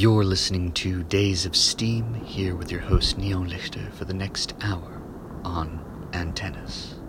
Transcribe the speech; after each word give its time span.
You're 0.00 0.24
listening 0.24 0.72
to 0.72 1.02
Days 1.02 1.44
of 1.44 1.54
Steam 1.54 2.14
here 2.14 2.54
with 2.54 2.72
your 2.72 2.80
host 2.80 3.18
Neon 3.18 3.50
Lichter 3.50 3.92
for 3.92 4.06
the 4.06 4.14
next 4.14 4.54
hour 4.62 5.02
on 5.44 6.08
Antennas. 6.14 6.99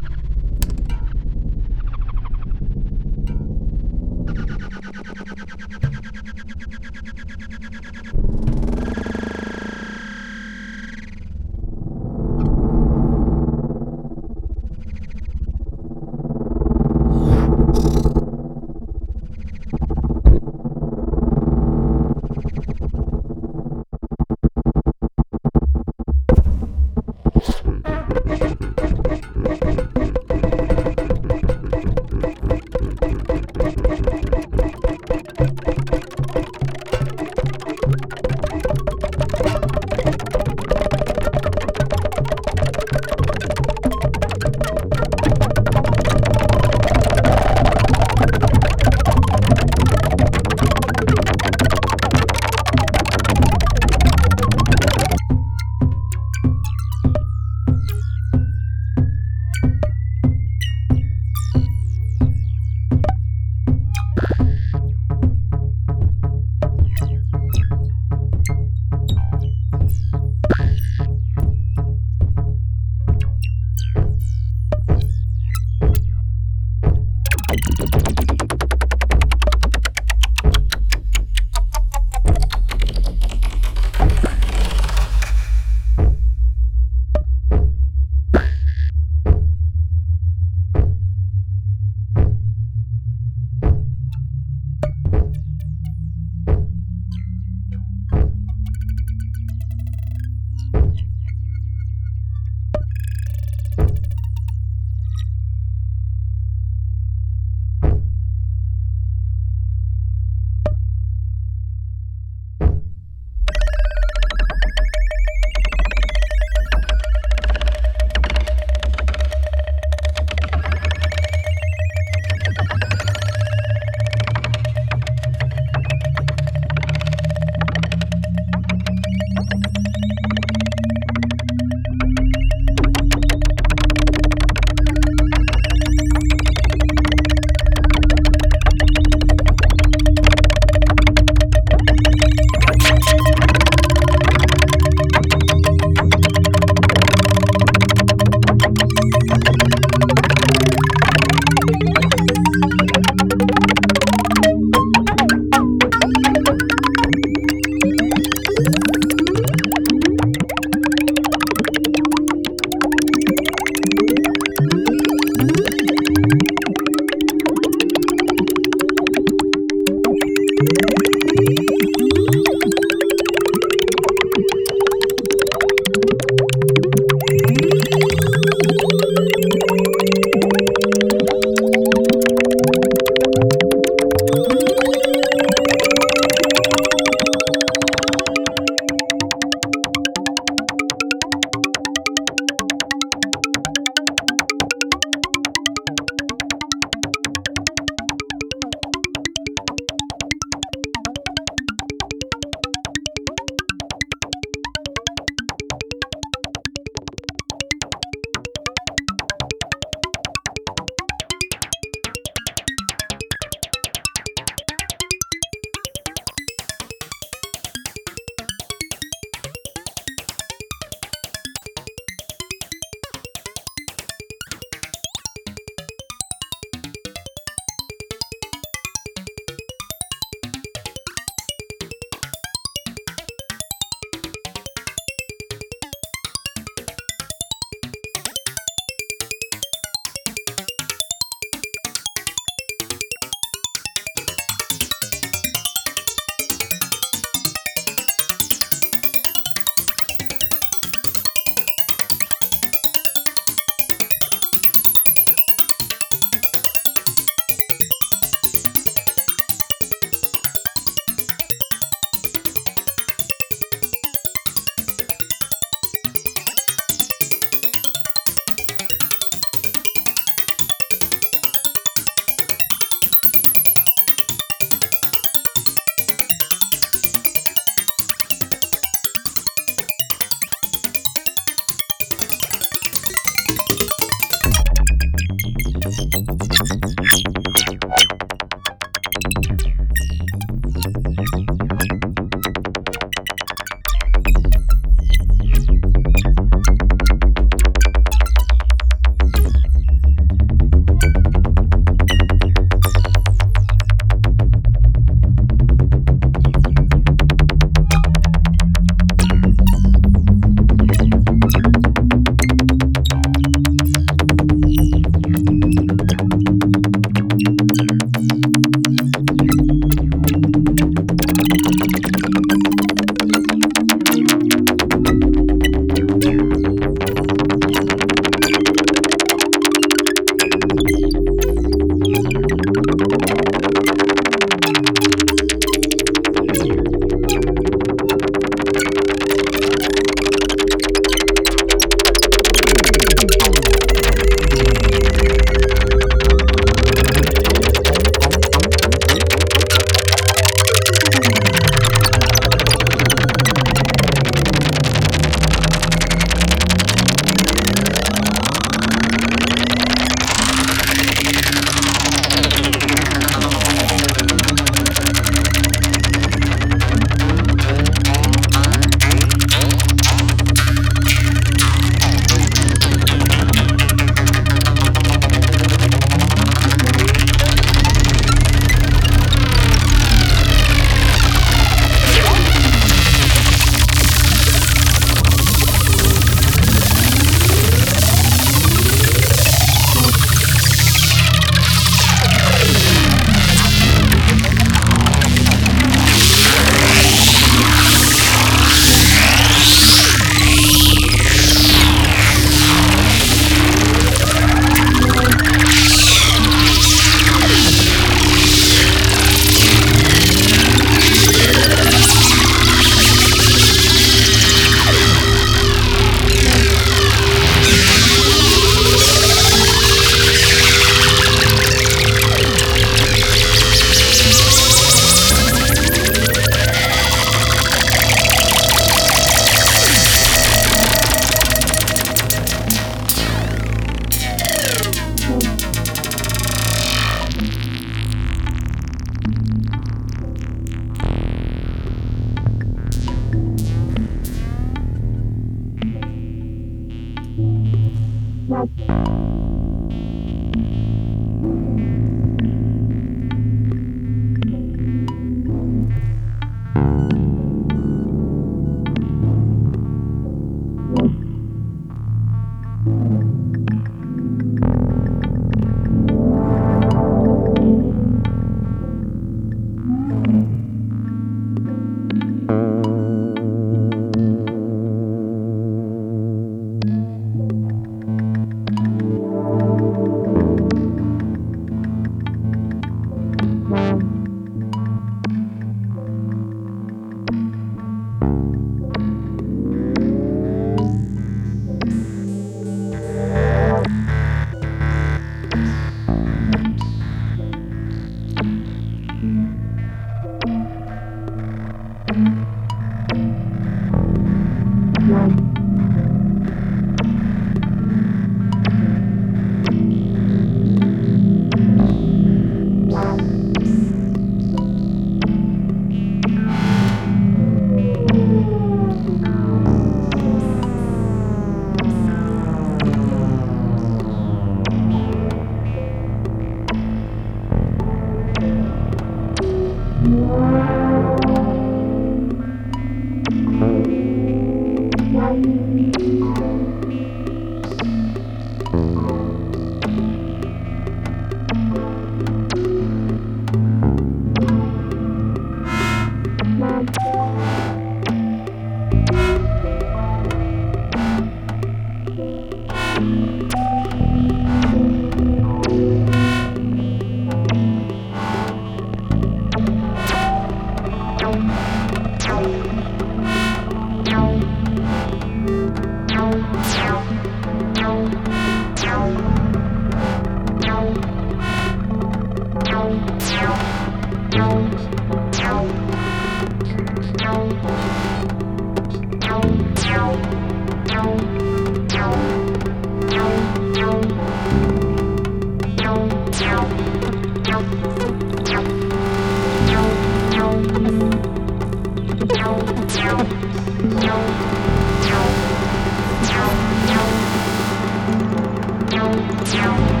Bye. 599.51 600.00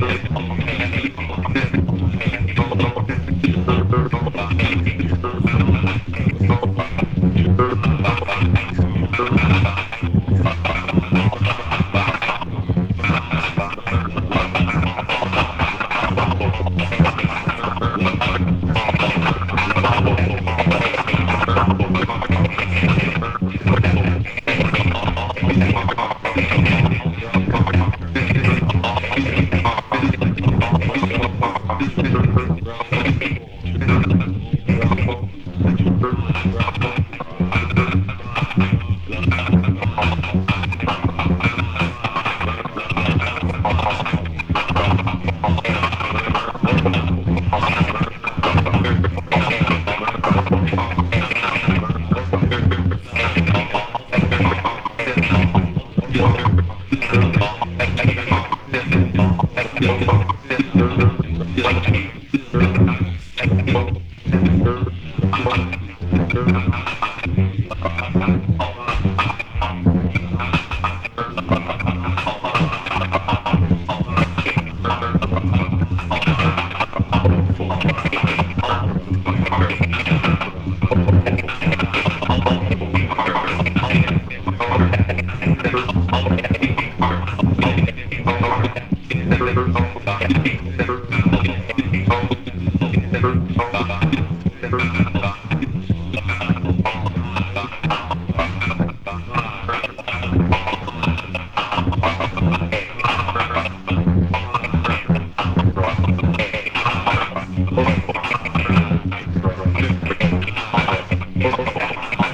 Facebook. 0.00 0.37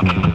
Thank 0.04 0.26
you. 0.26 0.33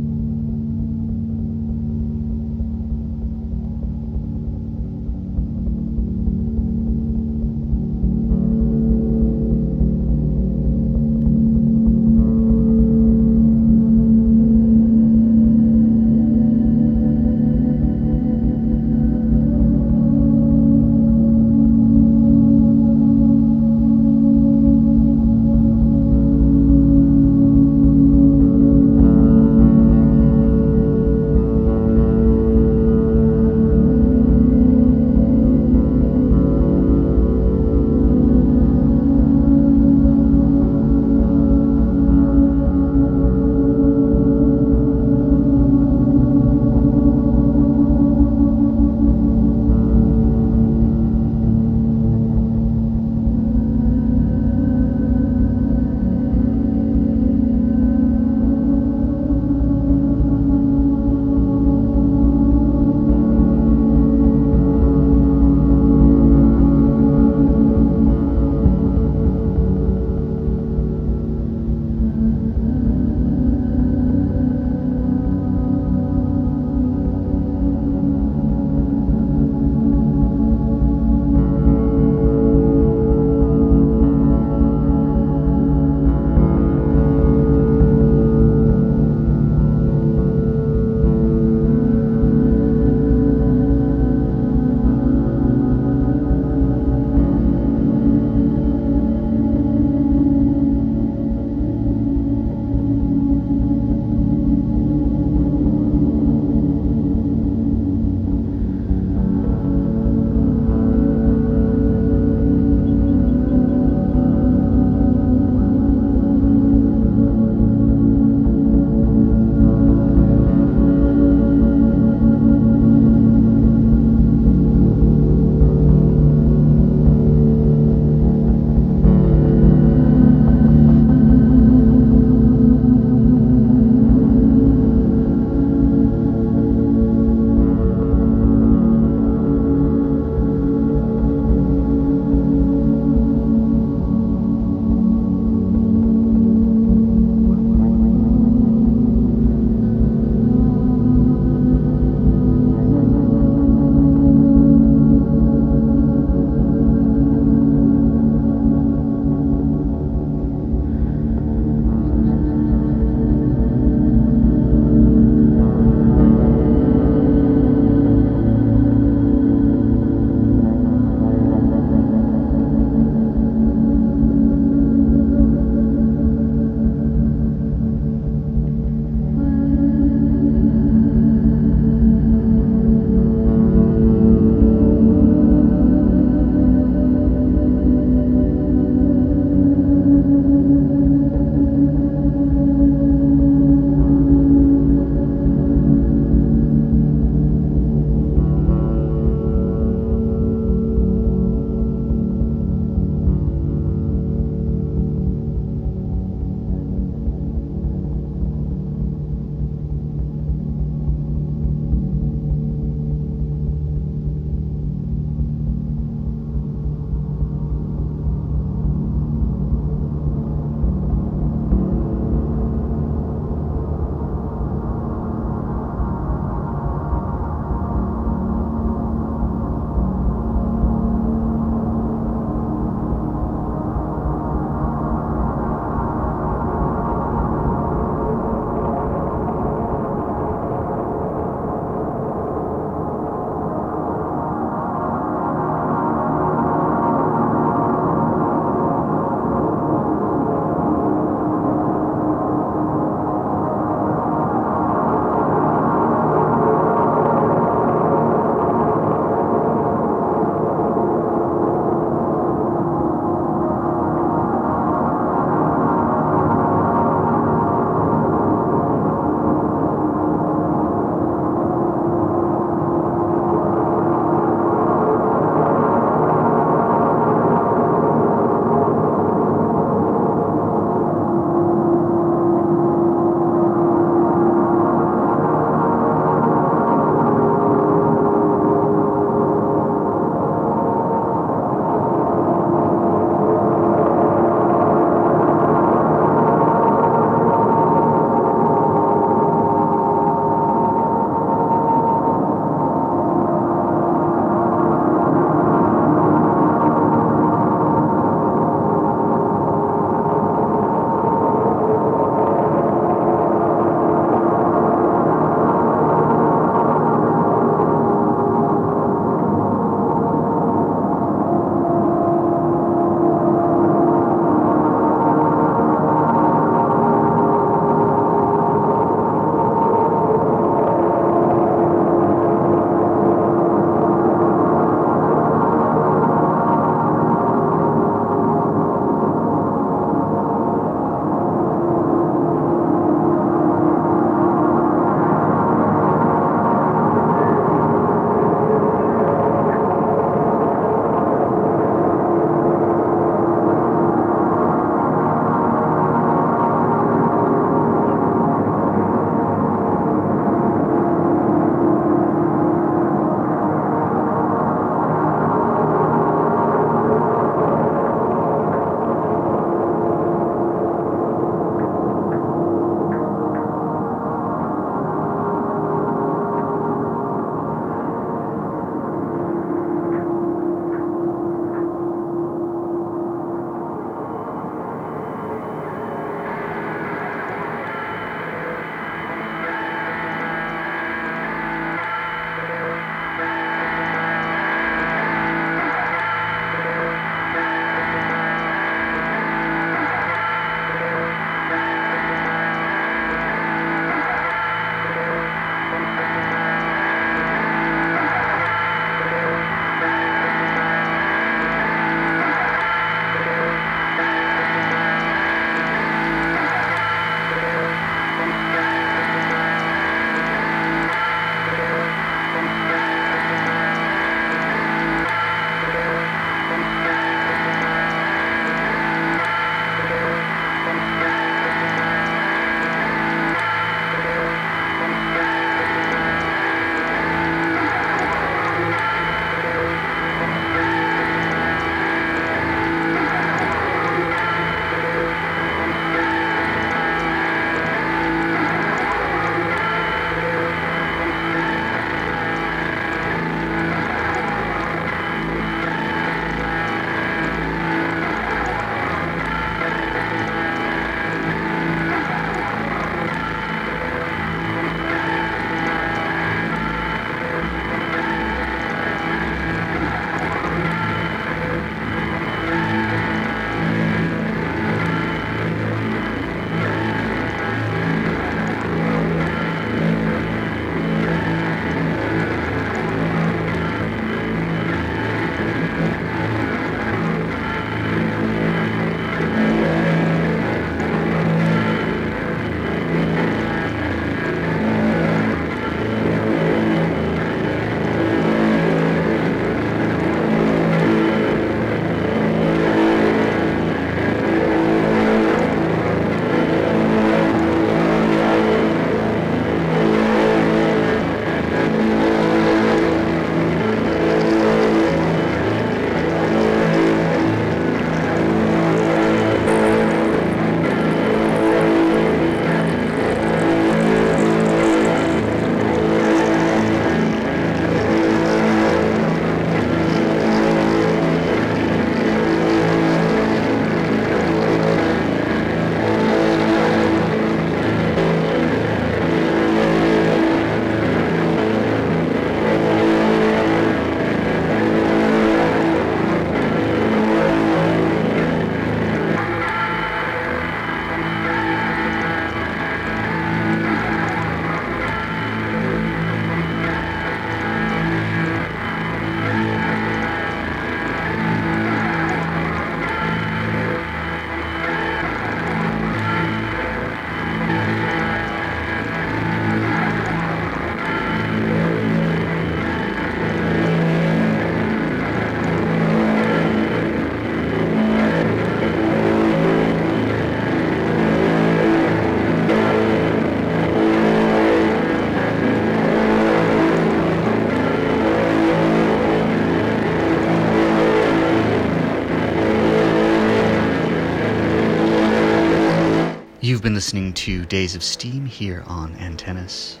You've 596.72 596.80
been 596.80 596.94
listening 596.94 597.34
to 597.34 597.66
Days 597.66 597.94
of 597.94 598.02
Steam 598.02 598.46
here 598.46 598.82
on 598.86 599.14
Antennas 599.16 600.00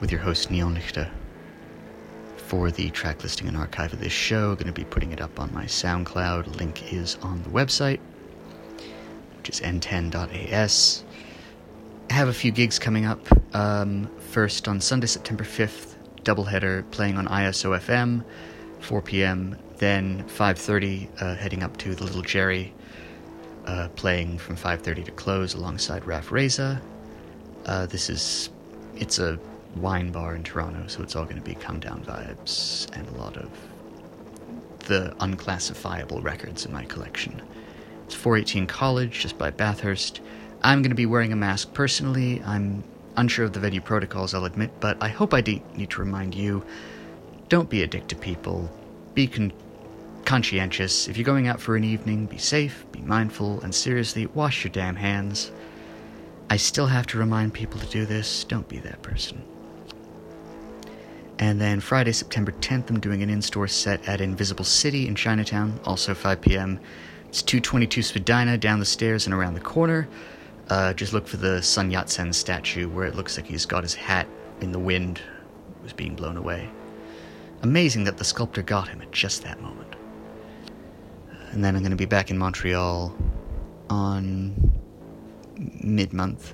with 0.00 0.10
your 0.10 0.22
host 0.22 0.50
Neon 0.50 0.74
Lichter. 0.74 1.10
For 2.38 2.70
the 2.70 2.88
track 2.88 3.22
listing 3.22 3.48
and 3.48 3.54
archive 3.54 3.92
of 3.92 4.00
this 4.00 4.14
show, 4.14 4.52
I'm 4.52 4.54
going 4.54 4.66
to 4.68 4.72
be 4.72 4.86
putting 4.86 5.12
it 5.12 5.20
up 5.20 5.38
on 5.38 5.52
my 5.52 5.66
SoundCloud. 5.66 6.56
Link 6.56 6.90
is 6.90 7.16
on 7.16 7.42
the 7.42 7.50
website, 7.50 8.00
which 9.36 9.50
is 9.50 9.60
n10.as. 9.60 11.04
I 12.08 12.12
have 12.14 12.28
a 12.28 12.32
few 12.32 12.50
gigs 12.50 12.78
coming 12.78 13.04
up. 13.04 13.20
Um, 13.54 14.08
first 14.30 14.68
on 14.68 14.80
Sunday, 14.80 15.08
September 15.08 15.44
5th, 15.44 15.96
doubleheader 16.22 16.90
playing 16.92 17.18
on 17.18 17.26
ISO 17.26 17.78
FM, 17.78 18.24
4 18.80 19.02
p.m. 19.02 19.58
Then 19.76 20.24
5:30, 20.28 21.20
uh, 21.20 21.34
heading 21.34 21.62
up 21.62 21.76
to 21.76 21.94
the 21.94 22.04
Little 22.04 22.22
Jerry, 22.22 22.72
uh, 23.66 23.88
playing 23.96 24.38
from 24.38 24.56
5:30 24.56 25.04
to 25.04 25.10
close 25.12 25.54
alongside 25.54 26.06
Raf 26.06 26.30
Reza. 26.32 26.80
Uh, 27.64 27.86
this 27.86 28.08
is 28.08 28.50
it's 28.96 29.18
a 29.18 29.38
wine 29.76 30.10
bar 30.10 30.34
in 30.34 30.42
Toronto, 30.42 30.86
so 30.86 31.02
it's 31.02 31.16
all 31.16 31.24
going 31.24 31.36
to 31.36 31.42
be 31.42 31.54
come 31.54 31.80
down 31.80 32.02
vibes 32.04 32.90
and 32.96 33.06
a 33.08 33.18
lot 33.20 33.36
of 33.36 33.50
the 34.86 35.14
unclassifiable 35.20 36.22
records 36.22 36.64
in 36.64 36.72
my 36.72 36.84
collection. 36.84 37.42
It's 38.04 38.14
418 38.14 38.66
College, 38.66 39.20
just 39.20 39.36
by 39.36 39.50
Bathurst. 39.50 40.20
I'm 40.62 40.80
going 40.80 40.90
to 40.90 40.96
be 40.96 41.06
wearing 41.06 41.32
a 41.32 41.36
mask 41.36 41.74
personally. 41.74 42.42
I'm 42.44 42.84
unsure 43.16 43.46
of 43.46 43.52
the 43.52 43.60
venue 43.60 43.80
protocols, 43.80 44.32
I'll 44.32 44.44
admit, 44.44 44.70
but 44.80 44.96
I 45.02 45.08
hope 45.08 45.34
I 45.34 45.40
de- 45.40 45.62
need 45.74 45.90
to 45.90 46.00
remind 46.00 46.34
you 46.34 46.64
don't 47.48 47.68
be 47.68 47.82
a 47.82 47.86
dick 47.86 48.06
to 48.08 48.16
people. 48.16 48.70
Be 49.14 49.26
con- 49.26 49.52
conscientious. 50.26 51.08
If 51.08 51.16
you're 51.16 51.24
going 51.24 51.46
out 51.46 51.60
for 51.60 51.76
an 51.76 51.84
evening, 51.84 52.26
be 52.26 52.36
safe, 52.36 52.84
be 52.92 53.00
mindful, 53.00 53.60
and 53.62 53.74
seriously, 53.74 54.26
wash 54.26 54.64
your 54.64 54.72
damn 54.72 54.96
hands. 54.96 55.52
I 56.50 56.58
still 56.58 56.88
have 56.88 57.06
to 57.08 57.18
remind 57.18 57.54
people 57.54 57.80
to 57.80 57.86
do 57.86 58.04
this. 58.04 58.44
Don't 58.44 58.68
be 58.68 58.78
that 58.80 59.00
person. 59.02 59.42
And 61.38 61.60
then 61.60 61.80
Friday, 61.80 62.12
September 62.12 62.52
10th, 62.52 62.90
I'm 62.90 63.00
doing 63.00 63.22
an 63.22 63.30
in 63.30 63.40
store 63.40 63.68
set 63.68 64.06
at 64.08 64.20
Invisible 64.20 64.64
City 64.64 65.06
in 65.06 65.14
Chinatown, 65.14 65.78
also 65.84 66.14
5 66.14 66.40
p.m. 66.40 66.80
It's 67.28 67.42
222 67.42 68.02
Spadina 68.02 68.58
down 68.58 68.80
the 68.80 68.84
stairs 68.84 69.26
and 69.26 69.34
around 69.34 69.54
the 69.54 69.60
corner. 69.60 70.08
Uh, 70.68 70.92
just 70.92 71.12
look 71.12 71.28
for 71.28 71.36
the 71.36 71.62
Sun 71.62 71.90
Yat 71.90 72.10
sen 72.10 72.32
statue 72.32 72.88
where 72.88 73.06
it 73.06 73.14
looks 73.14 73.36
like 73.36 73.46
he's 73.46 73.66
got 73.66 73.84
his 73.84 73.94
hat 73.94 74.26
in 74.60 74.72
the 74.72 74.78
wind, 74.78 75.20
was 75.82 75.92
being 75.92 76.16
blown 76.16 76.36
away. 76.36 76.68
Amazing 77.62 78.04
that 78.04 78.16
the 78.16 78.24
sculptor 78.24 78.62
got 78.62 78.88
him 78.88 79.00
at 79.02 79.12
just 79.12 79.42
that 79.44 79.60
moment. 79.60 79.85
And 81.56 81.64
then 81.64 81.74
I'm 81.74 81.80
going 81.80 81.90
to 81.90 81.96
be 81.96 82.04
back 82.04 82.30
in 82.30 82.36
Montreal 82.36 83.16
on 83.88 84.74
mid 85.56 86.12
month. 86.12 86.52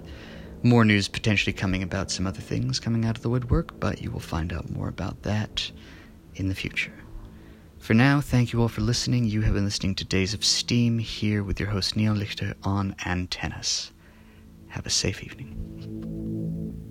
More 0.62 0.84
news 0.84 1.08
potentially 1.08 1.52
coming 1.52 1.82
about 1.82 2.12
some 2.12 2.24
other 2.24 2.40
things 2.40 2.78
coming 2.78 3.04
out 3.04 3.16
of 3.16 3.24
the 3.24 3.28
woodwork, 3.28 3.80
but 3.80 4.00
you 4.00 4.12
will 4.12 4.20
find 4.20 4.52
out 4.52 4.70
more 4.70 4.86
about 4.86 5.24
that 5.24 5.72
in 6.36 6.48
the 6.48 6.54
future. 6.54 6.94
For 7.80 7.94
now, 7.94 8.20
thank 8.20 8.52
you 8.52 8.62
all 8.62 8.68
for 8.68 8.82
listening. 8.82 9.24
You 9.24 9.40
have 9.40 9.54
been 9.54 9.64
listening 9.64 9.96
to 9.96 10.04
Days 10.04 10.34
of 10.34 10.44
Steam 10.44 11.00
here 11.00 11.42
with 11.42 11.58
your 11.58 11.70
host 11.70 11.96
Neon 11.96 12.16
Lichter 12.16 12.54
on 12.62 12.94
Antennas. 13.04 13.90
Have 14.68 14.86
a 14.86 14.90
safe 14.90 15.24
evening. 15.24 16.81